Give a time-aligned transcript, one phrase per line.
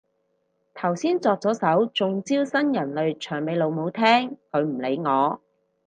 [0.73, 5.39] 頭先作咗首中招新人類唱俾老母聽，佢唔理我